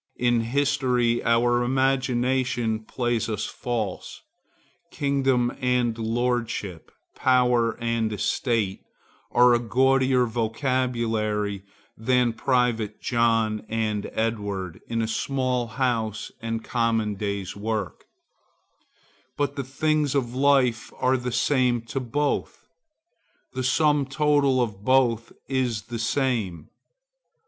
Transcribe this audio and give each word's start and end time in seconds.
In 0.17 0.39
history 0.41 1.23
our 1.23 1.61
imagination 1.63 2.79
plays 2.79 3.29
us 3.29 3.45
false. 3.45 4.23
Kingdom 4.89 5.55
and 5.59 5.95
lordship, 5.95 6.91
power 7.15 7.77
and 7.79 8.11
estate, 8.11 8.81
are 9.29 9.53
a 9.53 9.59
gaudier 9.59 10.25
vocabulary 10.25 11.61
than 11.95 12.33
private 12.33 12.99
John 12.99 13.63
and 13.69 14.09
Edward 14.13 14.81
in 14.87 15.03
a 15.03 15.07
small 15.07 15.67
house 15.67 16.31
and 16.41 16.63
common 16.63 17.13
day's 17.13 17.55
work; 17.55 18.05
but 19.37 19.55
the 19.55 19.63
things 19.63 20.15
of 20.15 20.33
life 20.33 20.91
are 20.97 21.15
the 21.15 21.31
same 21.31 21.79
to 21.83 21.99
both; 21.99 22.65
the 23.53 23.63
sum 23.63 24.07
total 24.07 24.63
of 24.63 24.83
both 24.83 25.31
is 25.47 25.83
the 25.83 25.99
same. 25.99 26.69